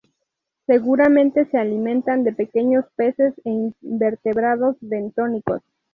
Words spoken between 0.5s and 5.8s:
Seguramente se alimentan de pequeños peces e invertebrados bentónicos.